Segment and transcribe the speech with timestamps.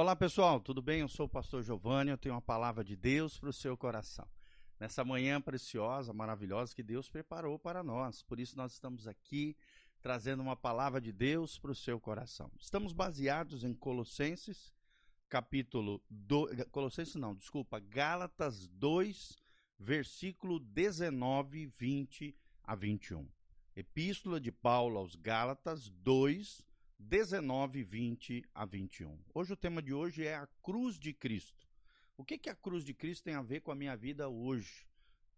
[0.00, 1.00] Olá pessoal, tudo bem?
[1.00, 4.26] Eu sou o pastor Giovanni, eu tenho uma palavra de Deus para o seu coração.
[4.78, 8.22] Nessa manhã preciosa, maravilhosa que Deus preparou para nós.
[8.22, 9.54] Por isso nós estamos aqui
[10.00, 12.50] trazendo uma palavra de Deus para o seu coração.
[12.58, 14.72] Estamos baseados em Colossenses,
[15.28, 19.36] capítulo 2, Colossenses não, desculpa, Gálatas 2,
[19.78, 23.28] versículo 19, 20 a 21.
[23.76, 26.69] Epístola de Paulo aos Gálatas 2,
[27.00, 29.18] 19, 20 a 21.
[29.32, 31.66] Hoje o tema de hoje é a cruz de Cristo.
[32.16, 34.86] O que, que a cruz de Cristo tem a ver com a minha vida hoje?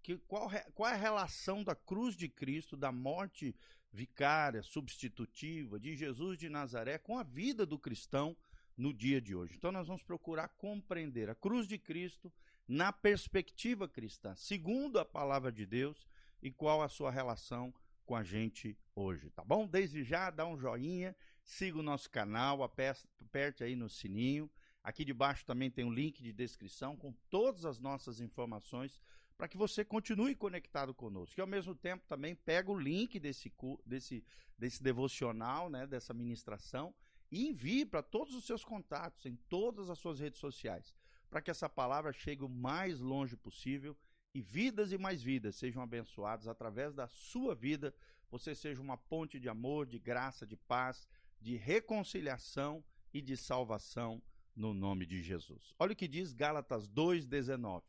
[0.03, 3.55] Que, qual, qual é a relação da cruz de Cristo, da morte
[3.93, 8.37] vicária, substitutiva de Jesus de Nazaré com a vida do cristão
[8.77, 9.55] no dia de hoje?
[9.57, 12.31] Então nós vamos procurar compreender a cruz de Cristo
[12.67, 16.09] na perspectiva cristã, segundo a palavra de Deus
[16.43, 17.73] e qual a sua relação
[18.05, 19.67] com a gente hoje, tá bom?
[19.67, 24.51] Desde já, dá um joinha siga o nosso canal, aperte aí no sininho.
[24.83, 29.01] Aqui debaixo também tem um link de descrição com todas as nossas informações
[29.37, 31.39] para que você continue conectado conosco.
[31.39, 33.53] E ao mesmo tempo também pega o link desse,
[33.85, 34.25] desse,
[34.59, 36.95] desse devocional, né, dessa ministração,
[37.31, 40.95] e envie para todos os seus contatos, em todas as suas redes sociais,
[41.31, 43.97] para que essa palavra chegue o mais longe possível
[44.35, 47.95] e vidas e mais vidas sejam abençoadas através da sua vida.
[48.31, 51.09] Você seja uma ponte de amor, de graça, de paz
[51.43, 54.23] de reconciliação e de salvação
[54.55, 55.75] no nome de Jesus.
[55.79, 57.83] Olha o que diz Gálatas 2,19: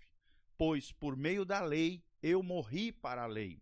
[0.57, 3.61] Pois por meio da lei eu morri para a lei,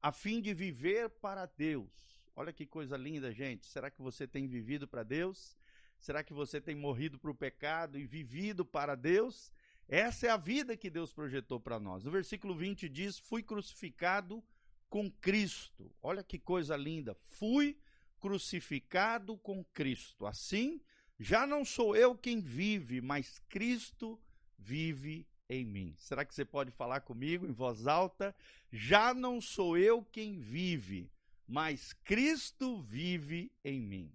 [0.00, 1.90] a fim de viver para Deus.
[2.34, 3.66] Olha que coisa linda, gente.
[3.66, 5.56] Será que você tem vivido para Deus?
[5.98, 9.52] Será que você tem morrido para o pecado e vivido para Deus?
[9.88, 12.04] Essa é a vida que Deus projetou para nós.
[12.04, 14.42] No versículo 20 diz: Fui crucificado
[14.88, 15.90] com Cristo.
[16.02, 17.14] Olha que coisa linda.
[17.14, 17.78] Fui
[18.20, 20.26] crucificado com Cristo.
[20.26, 20.80] Assim,
[21.18, 24.20] já não sou eu quem vive, mas Cristo
[24.58, 25.94] vive em mim.
[25.96, 28.34] Será que você pode falar comigo em voz alta?
[28.70, 31.10] Já não sou eu quem vive,
[31.46, 34.12] mas Cristo vive em mim.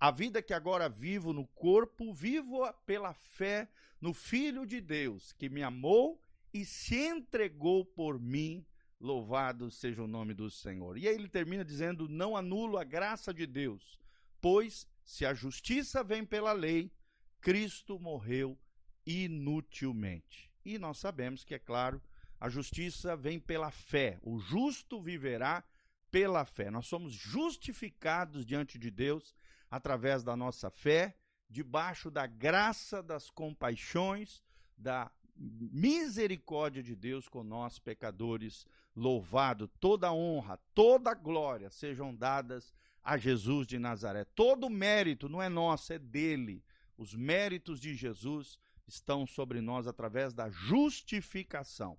[0.00, 3.68] A vida que agora vivo no corpo, vivo pela fé
[4.00, 6.22] no Filho de Deus, que me amou
[6.54, 8.64] e se entregou por mim
[9.00, 10.98] Louvado seja o nome do Senhor.
[10.98, 13.98] E aí ele termina dizendo: Não anulo a graça de Deus,
[14.40, 16.92] pois se a justiça vem pela lei,
[17.40, 18.58] Cristo morreu
[19.06, 20.50] inutilmente.
[20.64, 22.02] E nós sabemos que, é claro,
[22.40, 24.18] a justiça vem pela fé.
[24.22, 25.64] O justo viverá
[26.10, 26.70] pela fé.
[26.70, 29.34] Nós somos justificados diante de Deus
[29.70, 31.16] através da nossa fé,
[31.48, 34.42] debaixo da graça, das compaixões,
[34.76, 38.66] da misericórdia de Deus com nós, pecadores.
[38.98, 44.24] Louvado, toda honra, toda glória sejam dadas a Jesus de Nazaré.
[44.24, 46.64] Todo mérito não é nosso, é dele.
[46.96, 51.96] Os méritos de Jesus estão sobre nós através da justificação,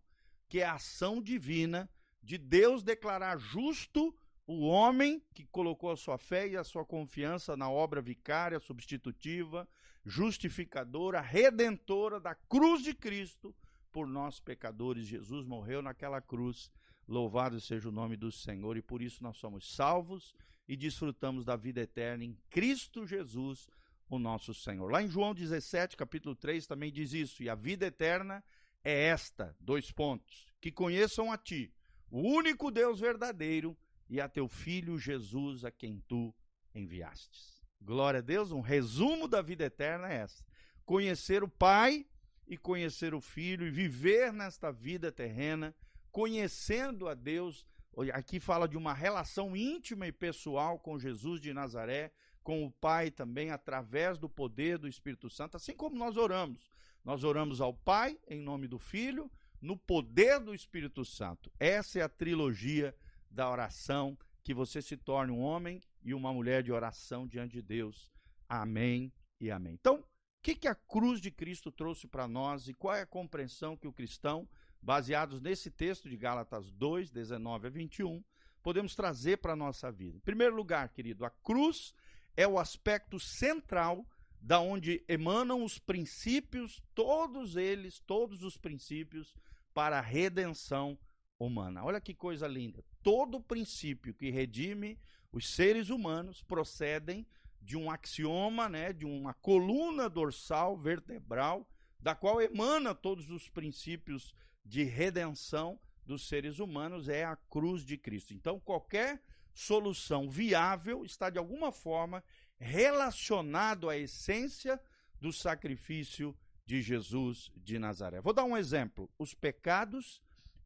[0.50, 1.90] que é a ação divina
[2.22, 4.14] de Deus declarar justo
[4.46, 9.66] o homem que colocou a sua fé e a sua confiança na obra vicária, substitutiva,
[10.06, 13.56] justificadora, redentora da cruz de Cristo
[13.90, 15.06] por nós pecadores.
[15.06, 16.70] Jesus morreu naquela cruz.
[17.10, 20.36] Louvado seja o nome do Senhor e por isso nós somos salvos
[20.68, 23.68] e desfrutamos da vida eterna em Cristo Jesus,
[24.08, 24.92] o nosso Senhor.
[24.92, 27.42] Lá em João 17, capítulo 3, também diz isso.
[27.42, 28.44] E a vida eterna
[28.84, 31.74] é esta, dois pontos, que conheçam a ti,
[32.12, 33.76] o único Deus verdadeiro,
[34.08, 36.32] e a teu filho Jesus, a quem tu
[36.76, 37.60] enviastes.
[37.82, 40.46] Glória a Deus, um resumo da vida eterna é essa:
[40.86, 42.06] conhecer o Pai
[42.48, 45.76] e conhecer o Filho e viver nesta vida terrena,
[46.12, 47.66] conhecendo a Deus.
[48.14, 52.12] Aqui fala de uma relação íntima e pessoal com Jesus de Nazaré,
[52.44, 56.72] com o Pai também, através do poder do Espírito Santo, assim como nós oramos.
[57.04, 59.32] Nós oramos ao Pai, em nome do Filho,
[59.62, 61.52] no poder do Espírito Santo.
[61.60, 62.96] Essa é a trilogia
[63.30, 67.62] da oração que você se torne um homem e uma mulher de oração diante de
[67.62, 68.10] Deus.
[68.48, 69.74] Amém e amém.
[69.74, 70.06] Então, o
[70.42, 73.88] que, que a cruz de Cristo trouxe para nós e qual é a compreensão que
[73.88, 74.48] o cristão,
[74.82, 78.24] baseados nesse texto de Gálatas 2, 19 a 21,
[78.62, 80.18] podemos trazer para a nossa vida?
[80.18, 81.94] Em primeiro lugar, querido, a cruz
[82.36, 84.06] é o aspecto central
[84.42, 89.36] da onde emanam os princípios, todos eles, todos os princípios
[89.74, 90.98] para a redenção
[91.38, 91.84] humana.
[91.84, 92.84] Olha que coisa linda.
[93.04, 95.00] Todo princípio que redime
[95.32, 97.26] os seres humanos procedem
[97.62, 104.34] de um axioma, né, de uma coluna dorsal vertebral, da qual emana todos os princípios
[104.66, 108.34] de redenção dos seres humanos, é a cruz de Cristo.
[108.34, 109.22] Então, qualquer
[109.54, 112.24] solução viável está de alguma forma
[112.58, 114.80] relacionado à essência
[115.20, 116.36] do sacrifício
[116.66, 118.22] de Jesus de Nazaré.
[118.22, 119.10] Vou dar um exemplo.
[119.18, 120.22] Os pecados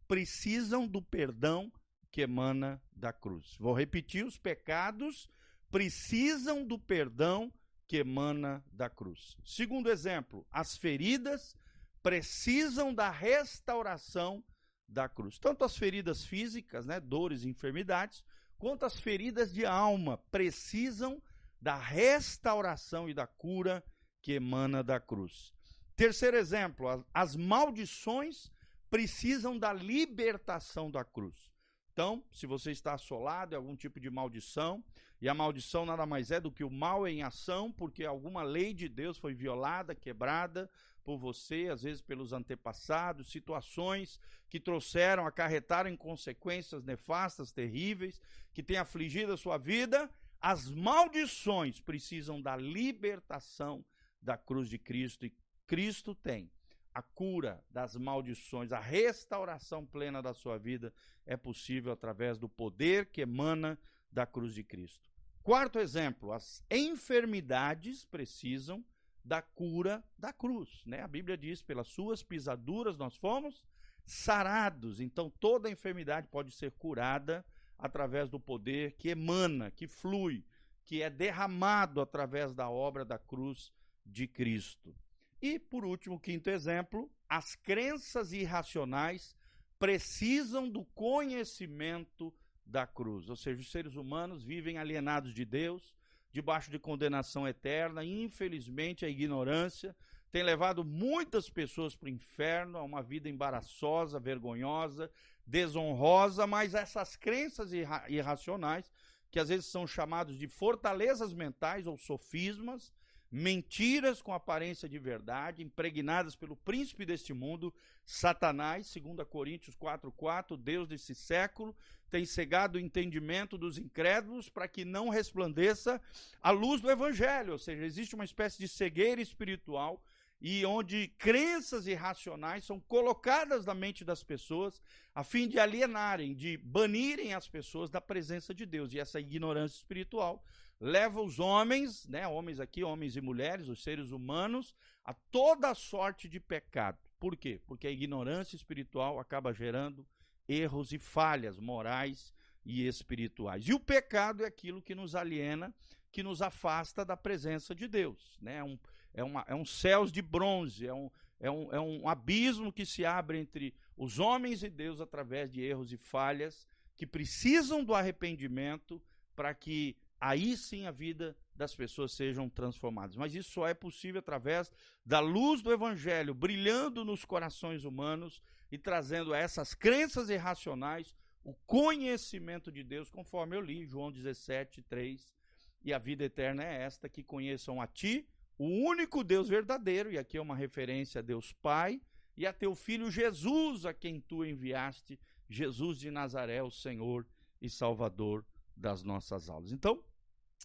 [0.07, 1.71] precisam do perdão
[2.11, 3.55] que emana da cruz.
[3.59, 5.29] Vou repetir: os pecados
[5.71, 7.51] precisam do perdão
[7.87, 9.37] que emana da cruz.
[9.43, 11.55] Segundo exemplo, as feridas
[12.03, 14.43] precisam da restauração
[14.87, 15.39] da cruz.
[15.39, 18.23] Tanto as feridas físicas, né, dores e enfermidades,
[18.57, 21.21] quanto as feridas de alma precisam
[21.59, 23.83] da restauração e da cura
[24.21, 25.53] que emana da cruz.
[25.95, 28.51] Terceiro exemplo, as maldições
[28.89, 31.51] precisam da libertação da cruz.
[31.93, 34.83] Então, se você está assolado em algum tipo de maldição,
[35.21, 38.73] e a maldição nada mais é do que o mal em ação, porque alguma lei
[38.73, 40.69] de Deus foi violada, quebrada
[41.03, 44.19] por você, às vezes pelos antepassados, situações
[44.49, 48.21] que trouxeram, acarretaram consequências nefastas, terríveis,
[48.53, 50.09] que têm afligido a sua vida,
[50.39, 53.83] as maldições precisam da libertação
[54.21, 55.35] da cruz de Cristo, e
[55.65, 56.51] Cristo tem
[56.93, 60.93] a cura das maldições, a restauração plena da sua vida
[61.25, 63.79] é possível através do poder que emana
[64.11, 65.09] da cruz de Cristo.
[65.41, 68.85] Quarto exemplo, as enfermidades precisam
[69.23, 71.01] da cura da cruz, né?
[71.01, 73.65] A Bíblia diz: "Pelas suas pisaduras nós fomos
[74.05, 74.99] sarados".
[74.99, 77.45] Então toda enfermidade pode ser curada
[77.77, 80.45] através do poder que emana, que flui,
[80.85, 83.71] que é derramado através da obra da cruz
[84.05, 84.95] de Cristo.
[85.41, 89.35] E, por último, quinto exemplo, as crenças irracionais
[89.77, 92.33] precisam do conhecimento
[92.65, 93.29] da cruz.
[93.29, 95.93] Ou seja, os seres humanos vivem alienados de Deus,
[96.33, 98.03] debaixo de condenação eterna.
[98.03, 99.95] Infelizmente, a ignorância
[100.31, 105.11] tem levado muitas pessoas para o inferno, a uma vida embaraçosa, vergonhosa,
[105.45, 108.91] desonrosa, mas essas crenças irra irracionais,
[109.29, 112.91] que às vezes são chamados de fortalezas mentais ou sofismas,
[113.35, 117.73] mentiras com aparência de verdade, impregnadas pelo príncipe deste mundo,
[118.05, 121.75] Satanás, segundo Coríntios 4:4, Deus desse século,
[122.11, 125.99] tem cegado o entendimento dos incrédulos para que não resplandeça
[126.43, 129.99] a luz do evangelho, ou seja, existe uma espécie de cegueira espiritual
[130.39, 134.79] e onde crenças irracionais são colocadas na mente das pessoas
[135.15, 138.93] a fim de alienarem, de banirem as pessoas da presença de Deus.
[138.93, 140.43] E essa ignorância espiritual
[140.83, 144.75] leva os homens, né, homens aqui, homens e mulheres, os seres humanos,
[145.05, 146.97] a toda sorte de pecado.
[147.17, 147.61] Por quê?
[147.65, 150.05] Porque a ignorância espiritual acaba gerando
[150.45, 152.33] erros e falhas morais
[152.65, 153.65] e espirituais.
[153.65, 155.73] E o pecado é aquilo que nos aliena,
[156.11, 158.37] que nos afasta da presença de Deus.
[158.41, 158.57] Né?
[158.57, 158.77] É, um,
[159.13, 161.09] é, uma, é um céus de bronze, é um,
[161.39, 165.61] é, um, é um abismo que se abre entre os homens e Deus através de
[165.61, 169.01] erros e falhas que precisam do arrependimento
[169.33, 173.17] para que aí sim a vida das pessoas sejam transformadas.
[173.17, 174.71] Mas isso só é possível através
[175.05, 178.41] da luz do Evangelho brilhando nos corações humanos
[178.71, 184.81] e trazendo a essas crenças irracionais o conhecimento de Deus, conforme eu li, João 17,
[184.83, 185.35] 3.
[185.83, 188.25] E a vida eterna é esta: que conheçam a Ti,
[188.57, 192.01] o único Deus verdadeiro, e aqui é uma referência a Deus Pai,
[192.37, 197.27] e a Teu Filho Jesus, a quem Tu enviaste, Jesus de Nazaré, o Senhor
[197.61, 199.73] e Salvador das nossas almas.
[199.73, 200.01] Então,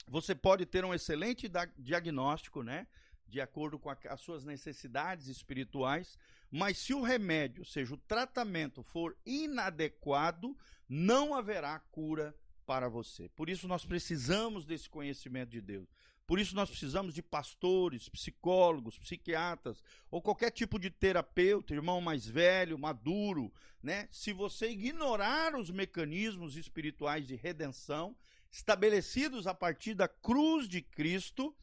[0.07, 2.87] você pode ter um excelente diagnóstico, né?
[3.27, 6.19] De acordo com a, as suas necessidades espirituais,
[6.51, 10.57] mas se o remédio, ou seja, o tratamento for inadequado,
[10.89, 12.35] não haverá cura
[12.65, 13.29] para você.
[13.31, 15.89] Por isso nós precisamos desse conhecimento de Deus.
[16.27, 22.27] Por isso nós precisamos de pastores, psicólogos, psiquiatras ou qualquer tipo de terapeuta, irmão mais
[22.27, 23.51] velho, maduro,
[23.83, 24.07] né?
[24.11, 28.15] Se você ignorar os mecanismos espirituais de redenção,
[28.51, 31.55] estabelecidos a partir da cruz de Cristo,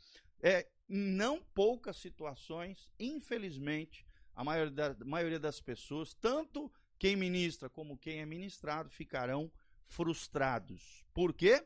[0.41, 7.15] é, em não poucas situações, infelizmente, a maioria, da, a maioria das pessoas, tanto quem
[7.15, 9.51] ministra como quem é ministrado, ficarão
[9.87, 11.05] frustrados.
[11.13, 11.65] Por quê?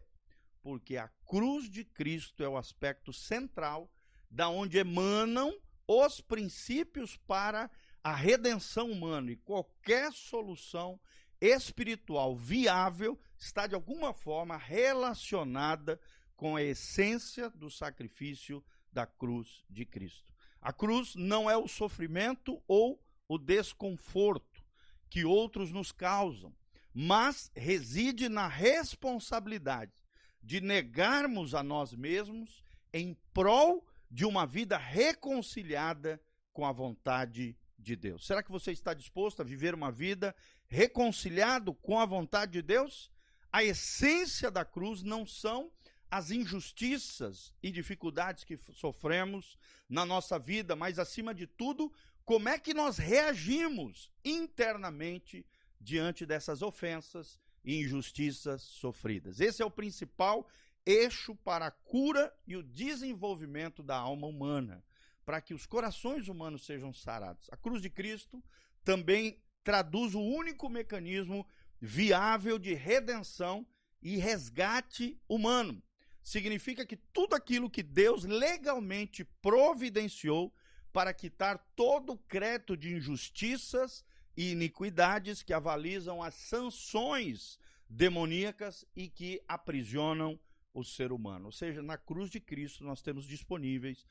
[0.61, 3.91] Porque a cruz de Cristo é o aspecto central
[4.29, 5.57] da onde emanam
[5.87, 7.69] os princípios para
[8.03, 10.99] a redenção humana e qualquer solução
[11.41, 15.99] espiritual viável está de alguma forma relacionada
[16.35, 20.33] com a essência do sacrifício da cruz de Cristo.
[20.61, 24.63] A cruz não é o sofrimento ou o desconforto
[25.09, 26.53] que outros nos causam,
[26.93, 29.93] mas reside na responsabilidade
[30.41, 32.61] de negarmos a nós mesmos
[32.93, 38.25] em prol de uma vida reconciliada com a vontade de Deus.
[38.25, 40.35] Será que você está disposto a viver uma vida
[40.67, 43.09] reconciliado com a vontade de Deus?
[43.51, 45.71] A essência da cruz não são
[46.09, 51.91] as injustiças e dificuldades que sofremos na nossa vida, mas acima de tudo,
[52.25, 55.45] como é que nós reagimos internamente
[55.79, 59.39] diante dessas ofensas e injustiças sofridas.
[59.39, 60.47] Esse é o principal
[60.85, 64.83] eixo para a cura e o desenvolvimento da alma humana,
[65.25, 67.47] para que os corações humanos sejam sarados.
[67.51, 68.43] A cruz de Cristo
[68.83, 71.45] também traduz o único mecanismo
[71.81, 73.65] viável de redenção
[74.01, 75.81] e resgate humano.
[76.21, 80.53] Significa que tudo aquilo que Deus legalmente providenciou
[80.91, 84.03] para quitar todo o crédito de injustiças
[84.35, 90.39] e iniquidades que avalizam as sanções demoníacas e que aprisionam
[90.73, 91.47] o ser humano.
[91.47, 94.05] Ou seja, na cruz de Cristo nós temos disponíveis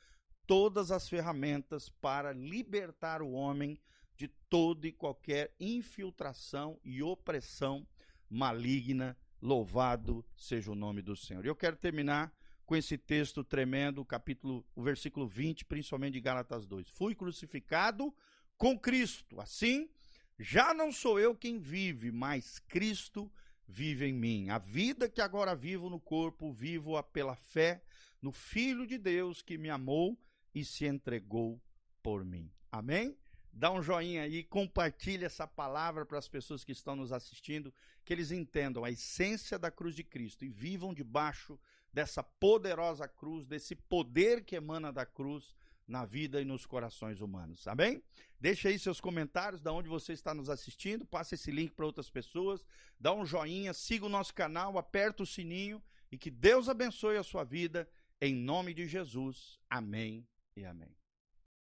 [0.46, 3.78] todas as ferramentas para libertar o homem
[4.18, 7.86] de toda e qualquer infiltração e opressão
[8.28, 9.16] maligna.
[9.40, 11.46] Louvado seja o nome do Senhor.
[11.46, 12.34] Eu quero terminar
[12.66, 16.90] com esse texto tremendo, capítulo, o versículo 20, principalmente de Gálatas 2.
[16.90, 18.12] Fui crucificado
[18.58, 19.40] com Cristo.
[19.40, 19.88] Assim,
[20.36, 23.30] já não sou eu quem vive, mas Cristo
[23.68, 24.50] vive em mim.
[24.50, 27.84] A vida que agora vivo no corpo, vivo-a pela fé
[28.20, 30.18] no Filho de Deus que me amou
[30.52, 31.62] e se entregou
[32.02, 32.50] por mim.
[32.72, 33.16] Amém?
[33.58, 37.74] Dá um joinha aí, compartilha essa palavra para as pessoas que estão nos assistindo,
[38.04, 41.58] que eles entendam a essência da cruz de Cristo e vivam debaixo
[41.92, 45.56] dessa poderosa cruz, desse poder que emana da cruz
[45.88, 47.66] na vida e nos corações humanos.
[47.66, 48.00] Amém?
[48.38, 52.08] Deixe aí seus comentários, da onde você está nos assistindo, passe esse link para outras
[52.08, 52.64] pessoas,
[53.00, 57.24] dá um joinha, siga o nosso canal, aperta o sininho e que Deus abençoe a
[57.24, 59.58] sua vida em nome de Jesus.
[59.68, 60.24] Amém
[60.54, 60.97] e amém.